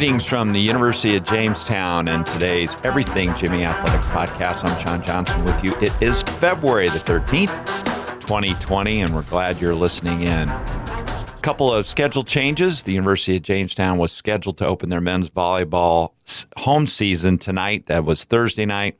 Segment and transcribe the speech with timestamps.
[0.00, 4.64] Greetings from the University of Jamestown and today's Everything Jimmy Athletics podcast.
[4.64, 5.76] I'm Sean Johnson with you.
[5.82, 7.54] It is February the 13th,
[8.18, 10.48] 2020, and we're glad you're listening in.
[10.48, 12.84] A couple of schedule changes.
[12.84, 16.14] The University of Jamestown was scheduled to open their men's volleyball
[16.56, 17.84] home season tonight.
[17.84, 18.98] That was Thursday night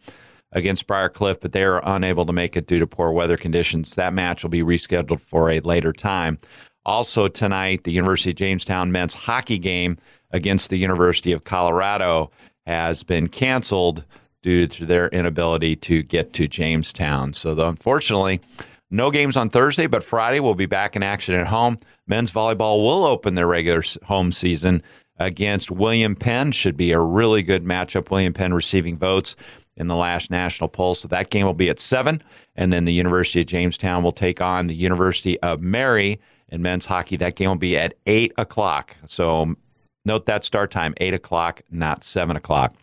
[0.52, 3.95] against Briarcliff, but they are unable to make it due to poor weather conditions.
[3.95, 6.38] That match will be rescheduled for a later time.
[6.84, 9.98] Also, tonight, the University of Jamestown men's hockey game
[10.30, 12.30] against the University of Colorado
[12.66, 14.05] has been canceled
[14.43, 17.35] due to their inability to get to Jamestown.
[17.35, 18.41] So, the, unfortunately,
[18.91, 21.79] no games on Thursday, but Friday we'll be back in action at home.
[22.07, 24.82] Men's volleyball will open their regular home season
[25.16, 26.51] against William Penn.
[26.51, 28.10] Should be a really good matchup.
[28.10, 29.37] William Penn receiving votes
[29.76, 30.95] in the last national poll.
[30.95, 32.23] So that game will be at 7.
[32.57, 36.87] And then the University of Jamestown will take on the University of Mary in men's
[36.87, 37.16] hockey.
[37.16, 38.96] That game will be at 8 o'clock.
[39.06, 39.54] So
[40.04, 42.74] note that start time, 8 o'clock, not 7 o'clock.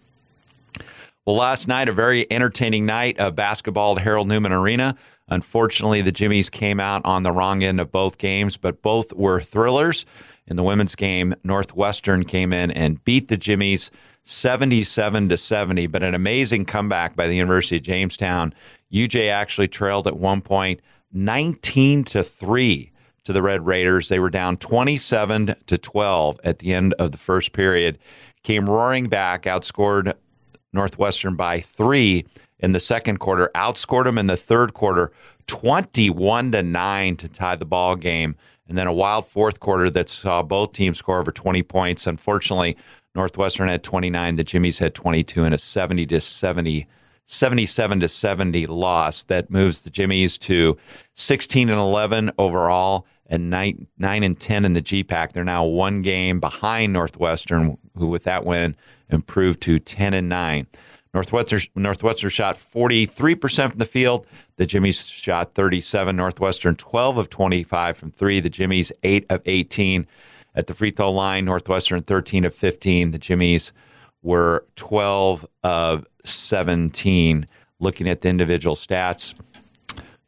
[1.25, 4.95] Well, last night, a very entertaining night of basketball at Harold Newman Arena.
[5.27, 9.41] Unfortunately, the Jimmies came out on the wrong end of both games, but both were
[9.41, 10.05] thrillers.
[10.47, 13.91] In the women's game, Northwestern came in and beat the Jimmies
[14.23, 18.53] 77 to 70, but an amazing comeback by the University of Jamestown.
[18.93, 20.79] UJ actually trailed at one point
[21.11, 22.91] 19 to 3
[23.28, 24.08] to the Red Raiders.
[24.08, 28.00] They were down 27 to 12 at the end of the first period.
[28.42, 30.14] Came roaring back, outscored
[30.72, 32.25] Northwestern by 3
[32.59, 35.11] in the second quarter, outscored them in the third quarter
[35.48, 38.36] 21 to 9 to tie the ball game.
[38.67, 42.08] And then a wild fourth quarter that saw both teams score over 20 points.
[42.08, 42.78] Unfortunately,
[43.14, 46.87] Northwestern had 29, the Jimmies had 22 and a 70 to 70
[47.30, 50.77] 77 to 70 loss that moves the Jimmies to
[51.16, 55.33] 16 and 11 overall and 9, 9 and 10 in the GPAC.
[55.33, 58.76] They're now one game behind Northwestern, who with that win
[59.10, 60.67] improved to 10 and 9.
[61.14, 64.27] Northwestern, Northwestern shot 43% from the field.
[64.58, 66.16] The Jimmies shot 37.
[66.16, 68.39] Northwestern 12 of 25 from three.
[68.39, 70.05] The Jimmies 8 of 18
[70.54, 71.45] at the free throw line.
[71.45, 73.11] Northwestern 13 of 15.
[73.11, 73.73] The Jimmies
[74.21, 77.48] were 12 of 17.
[77.80, 79.36] Looking at the individual stats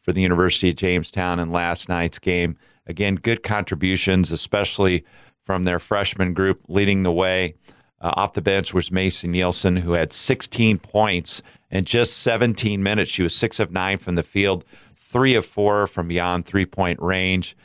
[0.02, 2.58] for the University of Jamestown in last night's game,
[2.90, 5.06] again, good contributions, especially
[5.46, 7.56] from their freshman group leading the way.
[8.02, 13.12] Uh, off the bench was Macy Nielsen, who had 16 points in just 17 minutes.
[13.12, 17.00] She was six of nine from the field, three of four from beyond three point
[17.02, 17.56] range.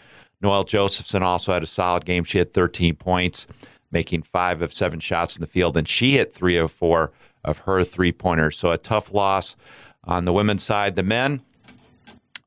[0.41, 2.25] Noelle Josephson also had a solid game.
[2.25, 3.47] She had 13 points,
[3.91, 7.13] making five of seven shots in the field, and she hit three of four
[7.45, 8.59] of her three pointers.
[8.59, 9.57] So a tough loss
[10.03, 10.97] on the women's side.
[10.97, 11.43] The men,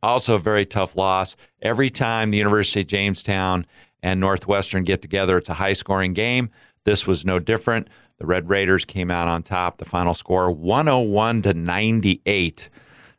[0.03, 1.35] also a very tough loss.
[1.62, 3.66] Every time the University of Jamestown
[4.02, 6.50] and Northwestern get together, it's a high scoring game.
[6.84, 7.90] This was no different.
[8.18, 9.78] The Red Raiders came out on top.
[9.78, 12.69] The final score 101 to 98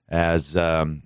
[0.09, 1.03] as um,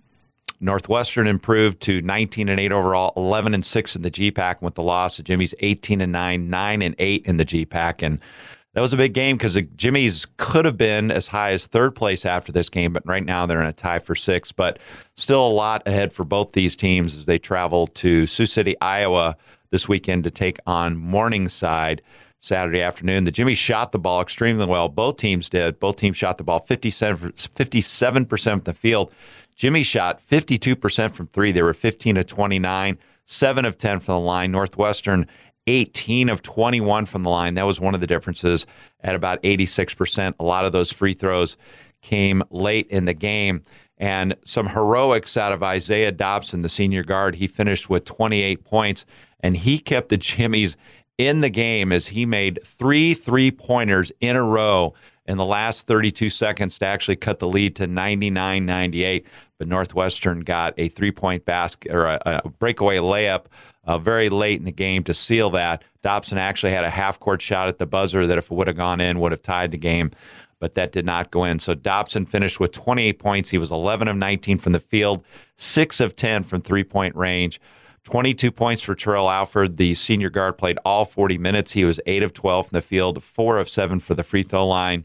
[0.60, 4.82] Northwestern improved to 19 and 8 overall, 11 and 6 in the GPAC with the
[4.82, 5.18] loss.
[5.18, 8.02] of Jimmy's 18 and 9, 9 and 8 in the GPAC.
[8.02, 8.20] And
[8.74, 11.94] that was a big game because the Jimmy's could have been as high as third
[11.94, 14.52] place after this game, but right now they're in a tie for six.
[14.52, 14.78] But
[15.14, 19.36] still a lot ahead for both these teams as they travel to Sioux City, Iowa
[19.70, 22.02] this weekend to take on Morningside.
[22.44, 23.22] Saturday afternoon.
[23.22, 24.88] The Jimmy shot the ball extremely well.
[24.88, 25.78] Both teams did.
[25.78, 29.14] Both teams shot the ball 57, 57% from the field.
[29.54, 31.52] Jimmy shot 52% from three.
[31.52, 34.50] They were 15 of 29, 7 of 10 from the line.
[34.50, 35.28] Northwestern,
[35.66, 37.54] 18 of 21 from the line.
[37.54, 38.66] That was one of the differences
[39.00, 40.34] at about 86%.
[40.38, 41.56] A lot of those free throws
[42.00, 43.62] came late in the game.
[43.98, 47.36] And some heroics out of Isaiah Dobson, the senior guard.
[47.36, 49.06] He finished with 28 points,
[49.38, 50.76] and he kept the Jimmies
[51.18, 54.94] in the game as he made three three pointers in a row
[55.26, 59.26] in the last 32 seconds to actually cut the lead to 99 98.
[59.58, 63.46] But Northwestern got a three point basket or a, a breakaway layup
[63.84, 65.84] uh, very late in the game to seal that.
[66.02, 68.76] Dobson actually had a half court shot at the buzzer that, if it would have
[68.76, 70.10] gone in, would have tied the game.
[70.58, 71.58] But that did not go in.
[71.58, 73.50] So Dobson finished with 28 points.
[73.50, 75.24] He was 11 of 19 from the field,
[75.56, 77.60] 6 of 10 from three point range.
[78.04, 79.76] 22 points for Terrell Alford.
[79.76, 81.72] The senior guard played all 40 minutes.
[81.72, 84.66] He was 8 of 12 from the field, 4 of 7 for the free throw
[84.66, 85.04] line.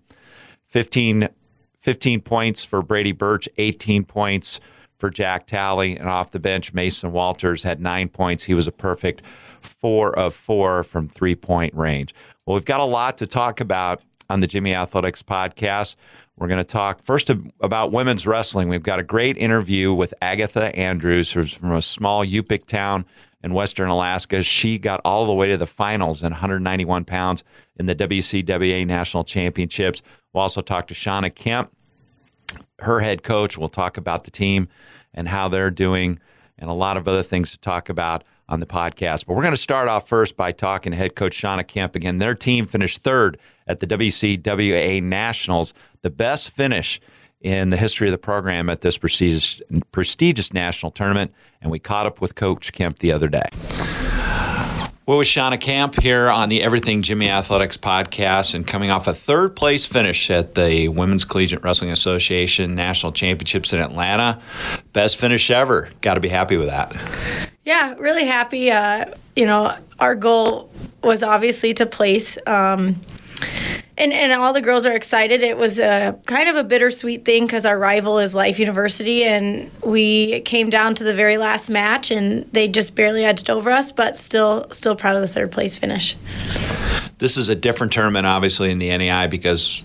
[0.66, 1.30] 15,
[1.80, 4.60] 15 points for Brady Birch, 18 points
[4.98, 5.96] for Jack Talley.
[5.96, 8.46] And off the bench, Mason Walters had 9 points.
[8.46, 9.22] He was a perfect
[9.62, 12.14] 4 of 4 from three point range.
[12.46, 15.96] Well, we've got a lot to talk about on the Jimmy Athletics podcast.
[16.38, 17.31] We're going to talk first
[17.62, 18.69] about women's wrestling.
[18.69, 23.07] We've got a great interview with Agatha Andrews, who's from a small Yupik town
[23.42, 24.44] in Western Alaska.
[24.44, 27.44] She got all the way to the finals in 191 pounds
[27.75, 30.04] in the WCWA National Championships.
[30.31, 31.75] We'll also talk to Shauna Kemp,
[32.80, 33.57] her head coach.
[33.57, 34.68] We'll talk about the team
[35.16, 36.19] and how they're doing
[36.60, 39.26] and a lot of other things to talk about on the podcast.
[39.26, 42.18] But we're going to start off first by talking to head coach Shauna Kemp again.
[42.18, 47.00] Their team finished third at the WCWA Nationals, the best finish
[47.42, 49.62] in the history of the program at this prestigious,
[49.92, 51.34] prestigious national tournament.
[51.62, 53.44] And we caught up with Coach Kemp the other day.
[55.06, 59.14] Well, with Shauna Kemp here on the Everything Jimmy Athletics podcast and coming off a
[59.14, 64.42] third place finish at the Women's Collegiate Wrestling Association National Championships in Atlanta.
[64.92, 65.88] Best finish ever.
[66.02, 67.47] Got to be happy with that.
[67.68, 68.72] Yeah, really happy.
[68.72, 70.72] Uh, you know, our goal
[71.04, 72.38] was obviously to place.
[72.48, 73.02] Um,
[73.98, 75.42] and, and all the girls are excited.
[75.42, 79.69] It was a kind of a bittersweet thing because our rival is Life University, and
[79.84, 83.92] we came down to the very last match, and they just barely edged over us,
[83.92, 86.16] but still still proud of the third place finish.
[87.18, 89.84] This is a different tournament, obviously, in the NAI because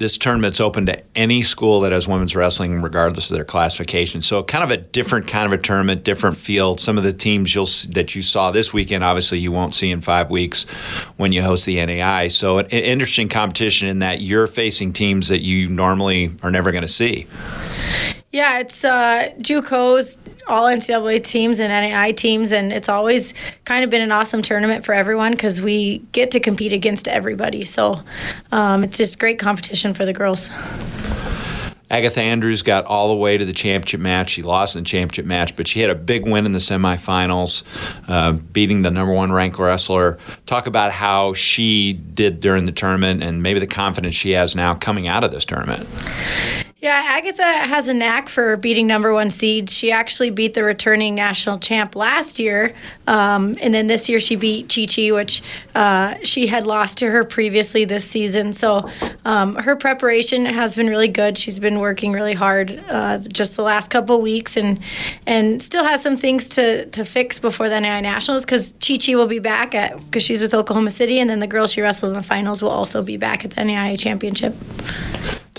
[0.00, 4.22] this tournament's open to any school that has women's wrestling, regardless of their classification.
[4.22, 6.80] So, kind of a different kind of a tournament, different field.
[6.80, 10.00] Some of the teams you'll that you saw this weekend, obviously, you won't see in
[10.00, 10.64] five weeks
[11.18, 12.28] when you host the NAI.
[12.28, 16.72] So, an, an interesting competition in that you're facing teams that you normally are never
[16.72, 17.26] going to see.
[18.32, 23.34] Yeah, it's uh, JUCOs, all NCAA teams and NAI teams, and it's always
[23.64, 27.64] kind of been an awesome tournament for everyone because we get to compete against everybody.
[27.64, 28.02] So
[28.52, 30.50] um, it's just great competition for the girls.
[31.90, 34.30] Agatha Andrews got all the way to the championship match.
[34.30, 37.64] She lost in the championship match, but she had a big win in the semifinals,
[38.06, 40.18] uh, beating the number one ranked wrestler.
[40.46, 44.74] Talk about how she did during the tournament and maybe the confidence she has now
[44.74, 45.88] coming out of this tournament.
[46.80, 49.70] Yeah, Agatha has a knack for beating number one seeds.
[49.70, 52.74] She actually beat the returning national champ last year,
[53.06, 55.42] um, and then this year she beat Chi Chi, which
[55.74, 58.54] uh, she had lost to her previously this season.
[58.54, 58.88] So
[59.26, 61.36] um, her preparation has been really good.
[61.36, 64.80] She's been working really hard uh, just the last couple weeks, and
[65.26, 69.16] and still has some things to to fix before the NAI nationals because Chi Chi
[69.16, 72.12] will be back at because she's with Oklahoma City, and then the girl she wrestles
[72.12, 74.54] in the finals will also be back at the NAI championship.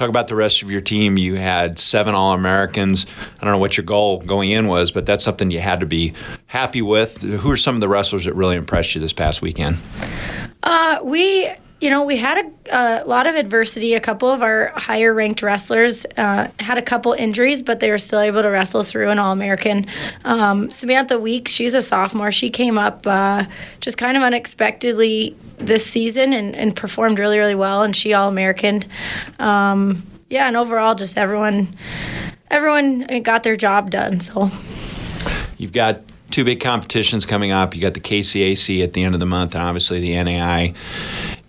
[0.01, 1.15] Talk about the rest of your team.
[1.15, 3.06] You had seven All Americans.
[3.39, 5.86] I don't know what your goal going in was, but that's something you had to
[5.86, 6.15] be
[6.48, 7.21] happy with.
[7.21, 9.77] Who are some of the wrestlers that really impressed you this past weekend?
[10.63, 11.51] Uh, we
[11.81, 13.95] you know, we had a, a, lot of adversity.
[13.95, 17.98] A couple of our higher ranked wrestlers uh, had a couple injuries, but they were
[17.98, 19.88] still able to wrestle through an All American.
[20.24, 22.31] Um, Samantha Weeks, she's a sophomore.
[22.31, 23.45] She came up uh,
[23.80, 28.30] just kind of unexpectedly this season and, and performed really, really well, and she All
[28.30, 28.84] American.
[29.39, 31.75] Um, yeah, and overall, just everyone,
[32.51, 34.19] everyone got their job done.
[34.19, 34.51] So
[35.57, 37.75] you've got two big competitions coming up.
[37.75, 40.75] You got the KCAC at the end of the month, and obviously the NAI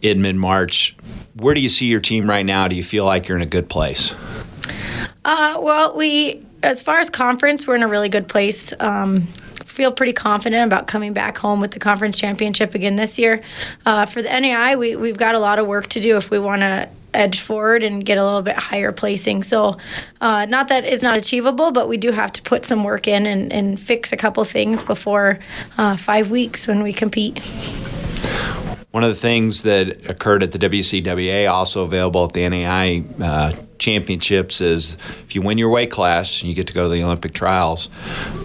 [0.03, 0.97] in mid March.
[1.35, 2.69] Where do you see your team right now?
[2.69, 4.15] Do you feel like you're in a good place?
[5.25, 8.73] Uh, well, we, as far as conference, we're in a really good place.
[8.81, 9.29] Um,
[9.65, 13.43] feel pretty confident about coming back home with the conference championship again this year.
[13.87, 16.39] Uh, for the NAI, we, we've got a lot of work to do if we
[16.39, 19.43] want to edge forward and get a little bit higher placing.
[19.43, 19.77] So,
[20.21, 23.27] uh, not that it's not achievable, but we do have to put some work in
[23.27, 25.39] and, and fix a couple things before
[25.79, 27.41] uh, five weeks when we compete.
[28.93, 33.55] One of the things that occurred at the WCWA, also available at the NAI uh,
[33.79, 37.33] championships, is if you win your weight class, you get to go to the Olympic
[37.33, 37.89] trials.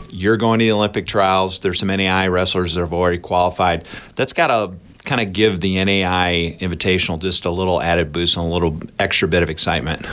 [0.10, 1.60] You're going to the Olympic trials.
[1.60, 3.90] There's some NAI wrestlers that have already qualified.
[4.16, 4.74] That's got a
[5.08, 9.28] kind of give the NAI Invitational just a little added boost and a little extra
[9.28, 10.06] bit of excitement.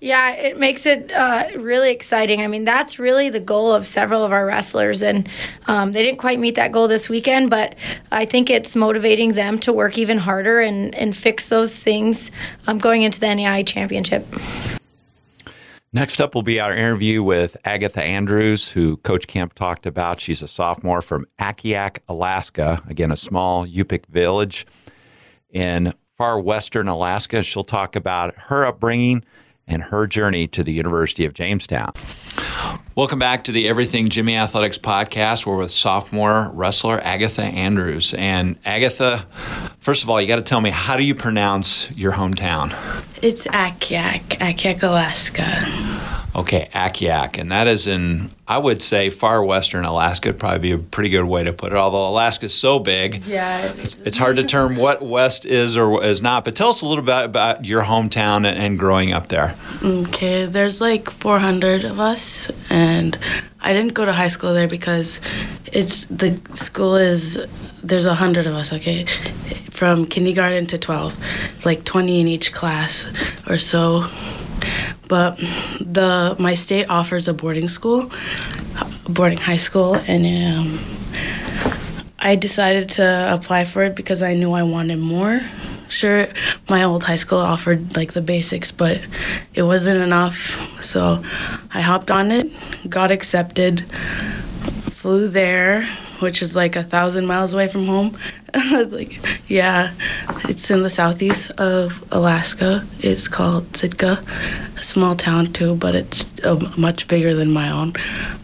[0.00, 2.40] Yeah, it makes it uh, really exciting.
[2.40, 5.28] I mean, that's really the goal of several of our wrestlers, and
[5.66, 7.74] um, they didn't quite meet that goal this weekend, but
[8.12, 12.30] I think it's motivating them to work even harder and, and fix those things
[12.68, 14.24] um, going into the NAI championship.
[15.90, 20.20] Next up will be our interview with Agatha Andrews, who Coach Kemp talked about.
[20.20, 24.66] She's a sophomore from Akiak, Alaska, again, a small Yupik village
[25.48, 27.42] in far western Alaska.
[27.42, 29.24] She'll talk about her upbringing
[29.66, 31.92] and her journey to the University of Jamestown.
[32.98, 35.46] Welcome back to the Everything Jimmy Athletics podcast.
[35.46, 38.12] We're with sophomore wrestler Agatha Andrews.
[38.14, 39.24] And Agatha,
[39.78, 42.74] first of all, you got to tell me how do you pronounce your hometown?
[43.22, 45.97] It's Akiak, Akiak, Alaska.
[46.36, 50.72] Okay, Akiak, and that is in I would say far western Alaska would probably be
[50.72, 51.76] a pretty good way to put it.
[51.76, 56.22] Although Alaska's so big, yeah, it's, it's hard to term what west is or is
[56.22, 56.44] not.
[56.44, 59.56] But tell us a little bit about your hometown and, growing up there.
[59.82, 63.18] Okay, there's like 400 of us, and
[63.60, 65.20] I didn't go to high school there because
[65.72, 67.44] it's the school is
[67.82, 68.72] there's a hundred of us.
[68.72, 69.04] Okay,
[69.70, 71.16] from kindergarten to twelve,
[71.64, 73.06] like twenty in each class
[73.48, 74.04] or so.
[75.08, 75.38] But
[75.80, 78.10] the my state offers a boarding school,
[79.08, 80.24] boarding high school, and
[80.58, 80.78] um,
[82.18, 85.40] I decided to apply for it because I knew I wanted more.
[85.88, 86.26] Sure,
[86.68, 89.00] my old high school offered like the basics, but
[89.54, 90.82] it wasn't enough.
[90.82, 91.22] So
[91.72, 92.52] I hopped on it,
[92.90, 93.90] got accepted,
[94.90, 95.88] flew there,
[96.20, 98.18] which is like a thousand miles away from home.
[98.72, 99.92] like, yeah,
[100.44, 102.86] it's in the southeast of Alaska.
[103.00, 104.22] It's called Sitka,
[104.76, 107.92] a small town too, but it's uh, much bigger than my own.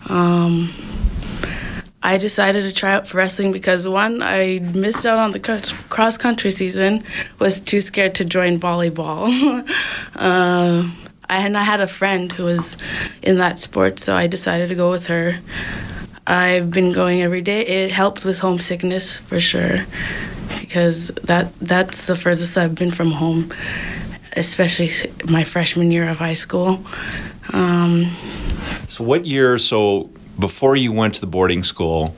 [0.08, 0.72] Um,
[2.02, 6.18] I decided to try out for wrestling because one, I missed out on the cross
[6.18, 7.02] country season,
[7.38, 9.66] was too scared to join volleyball.
[10.14, 10.90] uh,
[11.30, 12.76] and I had a friend who was
[13.22, 15.38] in that sport, so I decided to go with her.
[16.26, 17.60] I've been going every day.
[17.66, 19.78] It helped with homesickness for sure,
[20.60, 23.52] because that that's the furthest I've been from home,
[24.36, 24.90] especially
[25.28, 26.84] my freshman year of high school.
[27.52, 28.10] Um,
[28.88, 29.58] so, what year?
[29.58, 32.16] So, before you went to the boarding school,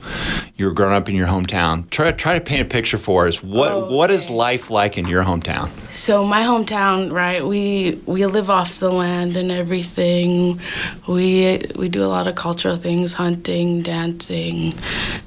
[0.55, 1.89] you were growing up in your hometown.
[1.89, 3.43] Try try to paint a picture for us.
[3.43, 3.95] What oh, okay.
[3.95, 5.69] what is life like in your hometown?
[5.91, 7.45] So my hometown, right?
[7.45, 10.59] We we live off the land and everything.
[11.07, 14.73] We we do a lot of cultural things: hunting, dancing,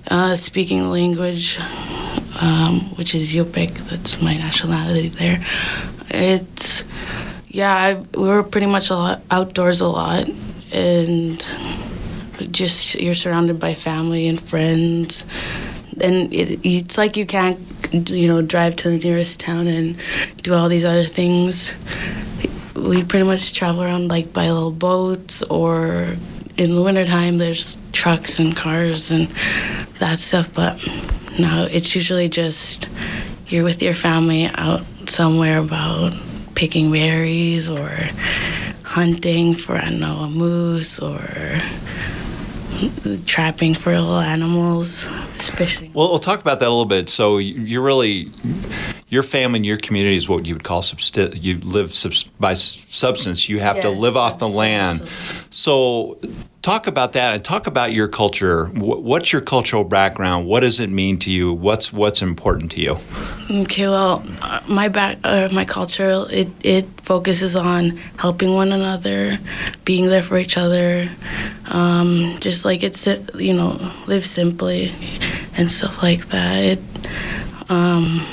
[0.09, 1.59] uh, speaking the language,
[2.40, 3.75] um, which is Yupik.
[3.88, 5.40] That's my nationality there.
[6.11, 6.85] It's
[7.49, 10.28] yeah, I, we were pretty much a lot, outdoors a lot
[10.73, 11.44] and
[12.50, 15.25] just you're surrounded by family and friends.
[16.00, 17.59] And it, it's like you can't
[17.92, 19.97] you know drive to the nearest town and
[20.42, 21.73] do all these other things.
[22.75, 26.16] We pretty much travel around like by little boats or
[26.61, 29.28] in the wintertime there's trucks and cars and
[29.99, 30.78] that stuff but
[31.38, 32.87] no it's usually just
[33.49, 36.12] you're with your family out somewhere about
[36.54, 37.90] picking berries or
[38.82, 41.18] hunting for i don't know a moose or
[43.27, 45.07] trapping for little animals,
[45.39, 45.91] especially.
[45.95, 47.09] Well, we'll talk about that a little bit.
[47.09, 48.29] So you're really
[49.09, 52.53] your family and your community is what you would call substi- you live subs- by
[52.55, 53.49] substance.
[53.49, 55.09] You have to live off the land.
[55.51, 56.19] So
[56.62, 58.67] talk about that and talk about your culture.
[58.67, 60.47] What's your cultural background?
[60.47, 61.52] What does it mean to you?
[61.52, 62.97] What's what's important to you?
[63.50, 69.38] Okay, well, uh, my back, uh, my culture, it it focuses on helping one another,
[69.85, 71.09] being there for each other,
[71.67, 74.93] um, just like it's you know live simply
[75.57, 76.62] and stuff like that.
[76.62, 76.81] It,
[77.71, 78.26] um,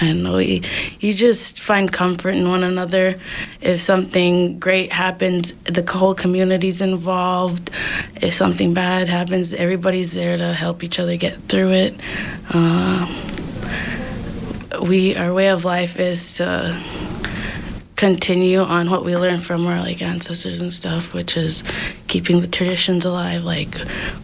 [0.00, 0.64] I don't.
[1.00, 3.18] You, just find comfort in one another.
[3.60, 7.70] If something great happens, the whole community's involved.
[8.22, 11.94] If something bad happens, everybody's there to help each other get through it.
[12.50, 13.06] Uh,
[14.82, 16.80] we our way of life is to
[17.96, 21.64] continue on what we learned from our like ancestors and stuff, which is
[22.08, 23.44] keeping the traditions alive.
[23.44, 23.76] Like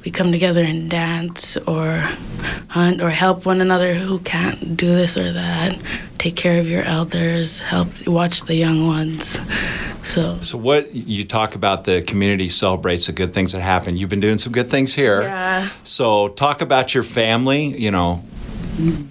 [0.04, 2.02] we come together and dance or
[2.68, 5.78] hunt or help one another who can't do this or that.
[6.18, 9.38] Take care of your elders, help watch the young ones.
[10.02, 13.96] So, so what you talk about the community celebrates the good things that happen.
[13.96, 15.22] You've been doing some good things here.
[15.22, 15.68] Yeah.
[15.82, 17.66] So talk about your family.
[17.78, 18.22] You know,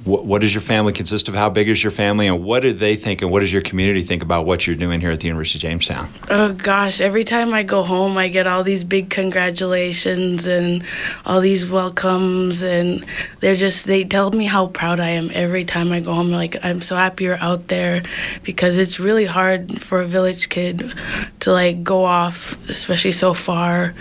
[0.03, 1.35] what, what, does your family consist of?
[1.35, 4.01] How big is your family, and what do they think, and what does your community
[4.01, 6.09] think about what you're doing here at the University of Jamestown?
[6.29, 10.83] Oh gosh, every time I go home, I get all these big congratulations and
[11.25, 13.05] all these welcomes, and
[13.39, 16.31] they're just they tell me how proud I am every time I go home.
[16.31, 18.01] Like I'm so happy you're out there
[18.43, 20.93] because it's really hard for a village kid
[21.39, 23.93] to like go off, especially so far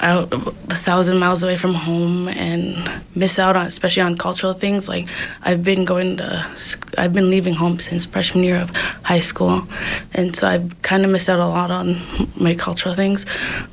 [0.00, 4.87] out a thousand miles away from home and miss out on, especially on cultural things
[4.88, 5.08] like
[5.42, 6.46] I've been going to,
[6.96, 8.70] I've been leaving home since freshman year of
[9.02, 9.66] high school,
[10.14, 11.96] and so I've kind of missed out a lot on
[12.36, 13.26] my cultural things.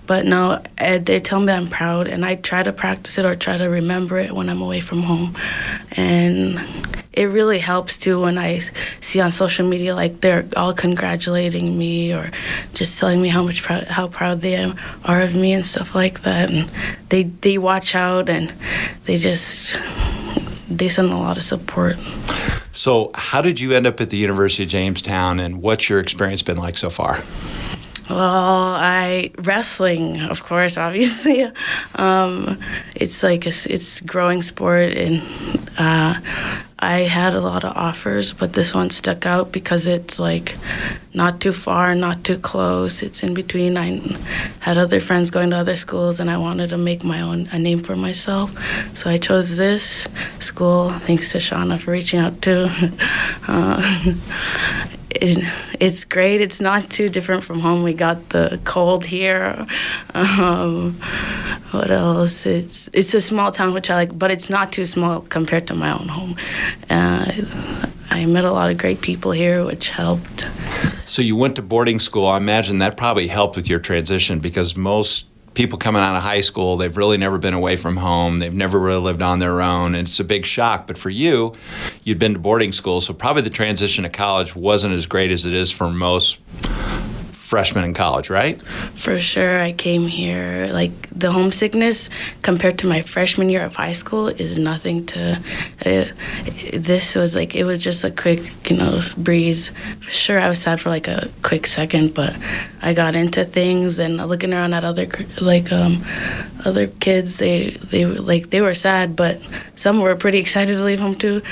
[0.05, 3.35] But now eh, they tell me I'm proud, and I try to practice it or
[3.35, 5.35] try to remember it when I'm away from home,
[5.93, 6.59] and
[7.15, 8.59] it really helps too when I
[8.99, 12.29] see on social media like they're all congratulating me or
[12.73, 14.61] just telling me how much proud, how proud they
[15.05, 16.51] are of me and stuff like that.
[16.51, 16.69] And
[17.09, 18.53] they they watch out and
[19.03, 19.77] they just
[20.69, 21.97] they send a lot of support.
[22.71, 26.41] So, how did you end up at the University of Jamestown, and what's your experience
[26.41, 27.19] been like so far?
[28.09, 31.49] Well, I wrestling, of course, obviously.
[31.95, 32.59] Um,
[32.95, 35.21] it's like a, it's growing sport, and
[35.77, 36.19] uh,
[36.77, 40.55] I had a lot of offers, but this one stuck out because it's like
[41.13, 43.01] not too far, not too close.
[43.01, 43.77] It's in between.
[43.77, 44.01] I
[44.59, 47.59] had other friends going to other schools, and I wanted to make my own a
[47.59, 48.51] name for myself,
[48.93, 50.07] so I chose this
[50.39, 50.89] school.
[50.89, 52.67] Thanks to Shauna for reaching out too.
[53.47, 54.13] Uh,
[55.11, 55.43] it,
[55.79, 56.41] it's great.
[56.41, 57.83] It's not too different from home.
[57.83, 59.65] We got the cold here.
[60.13, 60.93] Um,
[61.71, 62.45] what else?
[62.45, 65.73] It's it's a small town which I like, but it's not too small compared to
[65.73, 66.35] my own home.
[66.89, 67.31] Uh,
[68.09, 70.47] I met a lot of great people here, which helped.
[70.99, 72.27] So you went to boarding school.
[72.27, 76.41] I imagine that probably helped with your transition because most people coming out of high
[76.41, 78.39] school, they've really never been away from home.
[78.39, 79.95] They've never really lived on their own.
[79.95, 80.85] And it's a big shock.
[80.85, 81.53] But for you,
[82.03, 85.45] you'd been to boarding school, so probably the transition to college wasn't as great as
[85.45, 86.39] it is for most
[87.45, 88.59] freshman in college, right?
[88.95, 89.59] For sure.
[89.59, 92.09] I came here, like, the homesickness
[92.41, 95.39] compared to my freshman year of high school is nothing to.
[95.85, 96.05] Uh,
[96.73, 99.69] this was like, it was just a quick, you know, breeze.
[100.01, 102.35] For sure, I was sad for like a quick second, but
[102.81, 105.07] I got into things and looking around at other,
[105.39, 106.03] like, um,
[106.65, 109.39] other kids, they, they, like, they were sad, but
[109.75, 111.43] some were pretty excited to leave home too.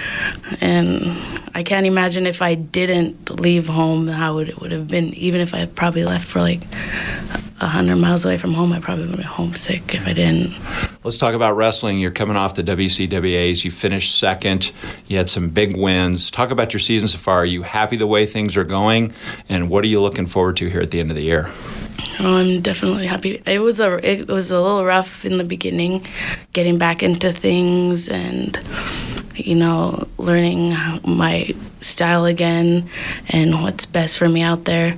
[0.60, 1.16] And
[1.56, 5.54] I can't imagine if I didn't leave home how it would have been, even if
[5.54, 6.62] I probably left for like
[7.62, 10.54] a hundred miles away from home, I probably would be homesick if I didn't.
[11.04, 12.00] Let's talk about wrestling.
[12.00, 13.64] You're coming off the WCWAs.
[13.64, 14.72] You finished second.
[15.08, 16.32] You had some big wins.
[16.32, 17.40] Talk about your season so far.
[17.40, 19.14] Are you happy the way things are going?
[19.48, 21.52] And what are you looking forward to here at the end of the year?
[22.20, 23.42] Oh, I'm definitely happy.
[23.46, 26.06] It was a it was a little rough in the beginning,
[26.54, 28.58] getting back into things and
[29.36, 32.90] you know learning my style again
[33.30, 34.98] and what's best for me out there.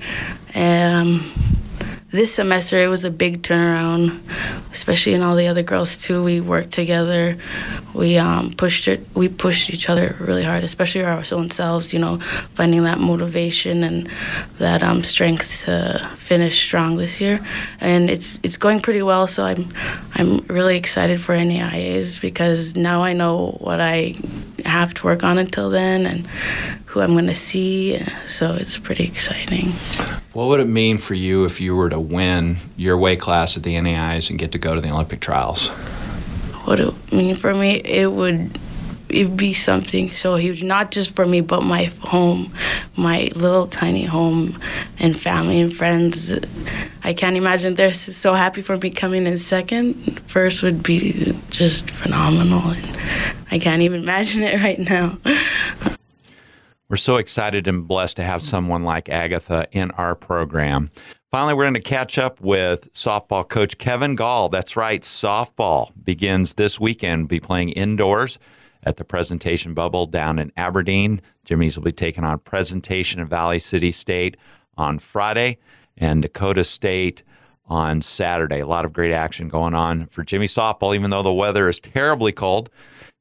[0.53, 1.31] Um,
[2.15, 4.19] this semester it was a big turnaround,
[4.71, 6.23] especially in all the other girls too.
[6.23, 7.37] We worked together.
[7.93, 9.05] We um, pushed it.
[9.13, 11.93] We pushed each other really hard, especially our own selves.
[11.93, 12.19] You know,
[12.53, 14.09] finding that motivation and
[14.59, 17.45] that um, strength to finish strong this year.
[17.79, 19.27] And it's it's going pretty well.
[19.27, 19.67] So I'm
[20.13, 24.15] I'm really excited for NAIAs because now I know what I
[24.65, 26.27] have to work on until then and
[26.95, 28.01] who I'm going to see.
[28.25, 29.73] So it's pretty exciting.
[30.31, 33.63] What would it mean for you if you were to win your weight class at
[33.63, 35.67] the NAIs and get to go to the Olympic trials?
[36.63, 38.57] What it mean for me, it would
[39.09, 42.51] it'd be something so huge, not just for me, but my home,
[42.95, 44.57] my little tiny home,
[44.97, 46.33] and family and friends.
[47.03, 50.19] I can't imagine they're so happy for me coming in second.
[50.27, 52.97] First would be just phenomenal, and
[53.51, 55.17] I can't even imagine it right now.
[56.87, 60.91] We're so excited and blessed to have someone like Agatha in our program.
[61.31, 64.49] Finally, we're going to catch up with softball coach Kevin Gall.
[64.49, 67.27] That's right, softball begins this weekend.
[67.27, 68.37] Be playing indoors
[68.83, 71.21] at the presentation bubble down in Aberdeen.
[71.43, 74.37] Jimmy's will be taking on presentation in Valley City State
[74.77, 75.57] on Friday
[75.97, 77.23] and Dakota State
[77.65, 78.59] on Saturday.
[78.59, 81.79] A lot of great action going on for Jimmy softball, even though the weather is
[81.79, 82.69] terribly cold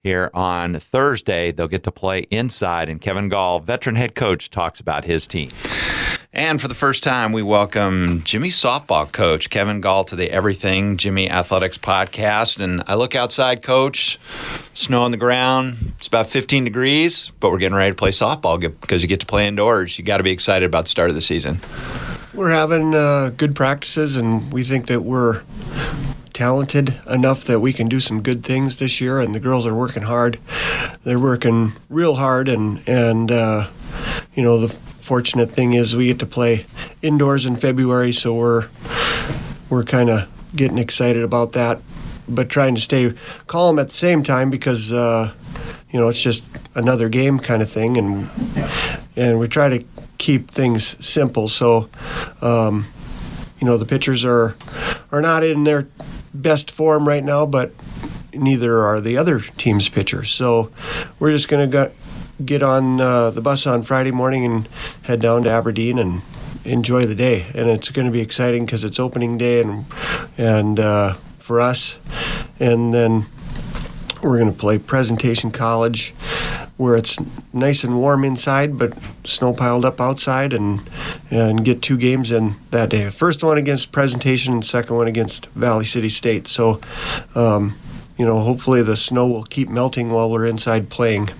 [0.04, 1.50] here on Thursday.
[1.50, 5.48] They'll get to play inside, and Kevin Gall, veteran head coach, talks about his team.
[6.32, 10.96] And for the first time, we welcome Jimmy softball coach Kevin Gall to the Everything
[10.96, 12.58] Jimmy Athletics podcast.
[12.58, 14.18] And I look outside, coach,
[14.74, 15.94] snow on the ground.
[15.96, 19.26] It's about 15 degrees, but we're getting ready to play softball because you get to
[19.26, 19.98] play indoors.
[19.98, 21.60] You got to be excited about the start of the season.
[22.34, 25.42] We're having uh, good practices, and we think that we're
[26.34, 29.20] talented enough that we can do some good things this year.
[29.20, 30.38] And the girls are working hard.
[31.04, 33.68] They're working real hard, and and uh,
[34.34, 36.66] you know the fortunate thing is we get to play
[37.00, 38.68] indoors in February, so we're
[39.70, 41.80] we're kind of getting excited about that,
[42.28, 43.14] but trying to stay
[43.46, 45.32] calm at the same time because uh,
[45.90, 46.44] you know it's just
[46.74, 48.28] another game kind of thing, and
[49.16, 49.84] and we try to
[50.18, 51.48] keep things simple.
[51.48, 51.88] So.
[52.42, 52.86] Um,
[53.60, 54.54] you know the pitchers are
[55.10, 55.84] are not in their
[56.34, 57.72] best form right now, but
[58.32, 60.30] neither are the other team's pitchers.
[60.30, 60.70] So
[61.18, 61.92] we're just going to
[62.44, 64.68] get on uh, the bus on Friday morning and
[65.02, 66.22] head down to Aberdeen and
[66.64, 67.46] enjoy the day.
[67.54, 69.84] And it's going to be exciting because it's opening day and
[70.36, 71.98] and uh, for us,
[72.58, 73.26] and then
[74.22, 76.14] we're going to play Presentation College,
[76.76, 77.18] where it's
[77.52, 80.80] nice and warm inside, but snow piled up outside, and
[81.30, 83.10] and get two games in that day.
[83.10, 86.46] First one against Presentation, and second one against Valley City State.
[86.46, 86.80] So,
[87.34, 87.76] um,
[88.16, 91.30] you know, hopefully the snow will keep melting while we're inside playing.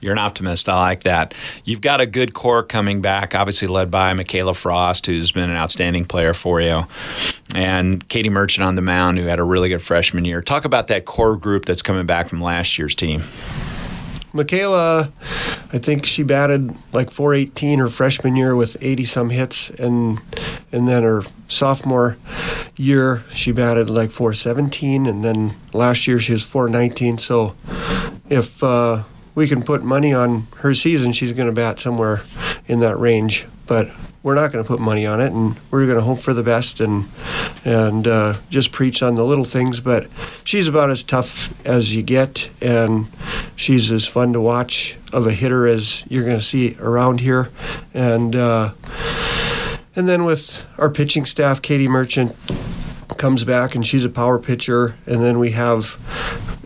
[0.00, 0.68] You're an optimist.
[0.68, 1.32] I like that.
[1.64, 5.56] You've got a good core coming back, obviously led by Michaela Frost, who's been an
[5.56, 6.88] outstanding player for you,
[7.54, 10.42] and Katie Merchant on the mound, who had a really good freshman year.
[10.42, 13.22] Talk about that core group that's coming back from last year's team.
[14.32, 15.12] Michaela,
[15.72, 20.20] I think she batted like 418 her freshman year with 80 some hits, and
[20.70, 22.16] and then her sophomore
[22.76, 27.18] year she batted like 417, and then last year she was 419.
[27.18, 27.54] So
[28.28, 29.02] if uh,
[29.34, 32.22] we can put money on her season, she's going to bat somewhere
[32.66, 33.46] in that range.
[33.72, 33.88] But
[34.22, 36.42] we're not going to put money on it, and we're going to hope for the
[36.42, 37.08] best and
[37.64, 39.80] and uh, just preach on the little things.
[39.80, 40.08] But
[40.44, 43.08] she's about as tough as you get, and
[43.56, 47.48] she's as fun to watch of a hitter as you're going to see around here.
[47.94, 48.74] And uh,
[49.96, 52.36] and then with our pitching staff, Katie Merchant
[53.16, 55.96] comes back, and she's a power pitcher, and then we have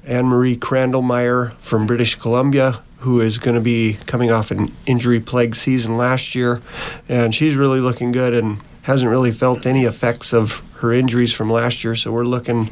[0.05, 5.21] Anne Marie Crandallmeyer from British Columbia who is going to be coming off an injury
[5.21, 6.61] plagued season last year.
[7.09, 11.51] And she's really looking good and hasn't really felt any effects of her injuries from
[11.51, 11.95] last year.
[11.95, 12.67] So we're looking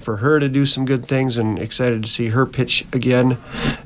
[0.00, 3.38] for her to do some good things and excited to see her pitch again.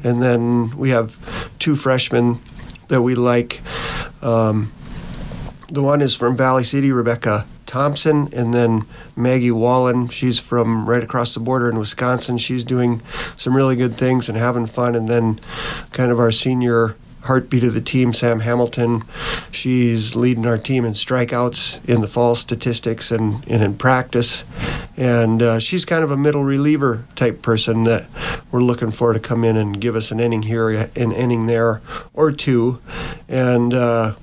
[0.04, 1.18] And then we have
[1.58, 2.40] two freshmen
[2.88, 3.60] that we like.
[4.22, 4.72] Um,
[5.68, 10.08] the one is from Valley City, Rebecca Thompson, and then Maggie Wallen.
[10.08, 12.36] She's from right across the border in Wisconsin.
[12.36, 13.00] She's doing
[13.36, 14.96] some really good things and having fun.
[14.96, 15.38] And then,
[15.92, 19.02] kind of our senior heartbeat of the team, Sam Hamilton.
[19.52, 24.44] She's leading our team in strikeouts in the fall statistics and, and in practice.
[24.96, 28.08] And uh, she's kind of a middle reliever type person that
[28.50, 31.82] we're looking for to come in and give us an inning here, an inning there,
[32.14, 32.80] or two.
[33.28, 34.14] And uh,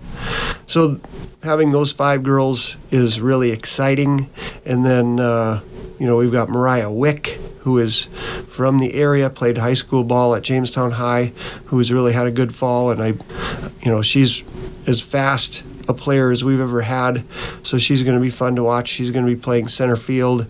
[0.77, 0.99] so
[1.41, 4.29] having those five girls is really exciting.
[4.63, 5.61] And then, uh,
[5.97, 8.03] you know, we've got Mariah Wick, who is
[8.47, 11.33] from the area, played high school ball at Jamestown High,
[11.65, 12.91] who has really had a good fall.
[12.91, 14.43] And I, you know, she's
[14.85, 17.23] as fast a player as we've ever had.
[17.63, 18.87] So she's going to be fun to watch.
[18.87, 20.45] She's going to be playing center field.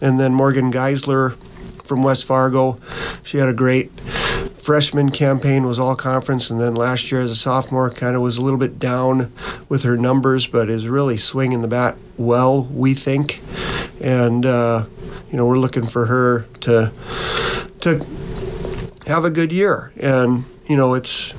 [0.00, 1.36] And then Morgan Geisler
[1.84, 2.80] from West Fargo.
[3.22, 3.90] She had a great
[4.68, 8.36] freshman campaign was all conference, and then last year as a sophomore, kind of was
[8.36, 9.32] a little bit down
[9.70, 13.40] with her numbers, but is really swinging the bat well, we think.
[13.98, 14.84] And uh,
[15.30, 16.92] you know, we're looking for her to
[17.80, 18.06] to
[19.06, 19.90] have a good year.
[19.96, 21.32] And you know, it's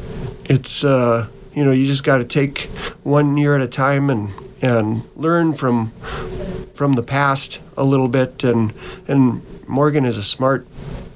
[0.45, 2.63] it's uh, you know, you just got to take
[3.03, 5.91] one year at a time and and learn from
[6.73, 8.43] from the past a little bit.
[8.43, 8.73] And
[9.07, 10.65] and Morgan is a smart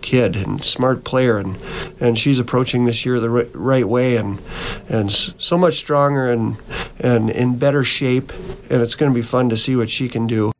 [0.03, 1.57] kid and smart player, and
[1.99, 4.39] and she's approaching this year the right, way, and
[4.87, 6.57] and so much stronger and
[6.99, 8.31] and in better shape,
[8.69, 10.51] and it's going to be fun to see what she can do.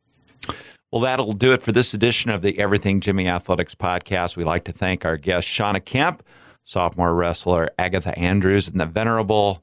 [0.90, 4.36] Well, that'll do it for this edition of the Everything Jimmy Athletics podcast.
[4.36, 6.22] We'd like to thank our guest, Shauna Kemp,
[6.62, 9.62] sophomore wrestler Agatha Andrews, and the venerable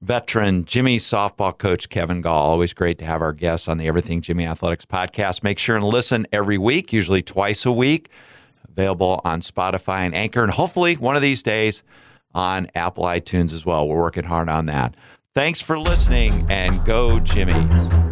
[0.00, 2.50] veteran Jimmy softball coach Kevin Gall.
[2.50, 5.42] Always great to have our guests on the Everything Jimmy Athletics podcast.
[5.42, 8.10] Make sure and listen every week, usually twice a week
[8.68, 11.82] available on Spotify and Anchor, and hopefully one of these days
[12.34, 13.88] on Apple iTunes as well.
[13.88, 14.96] We're working hard on that.
[15.34, 18.07] Thanks for listening and go, Jimmy.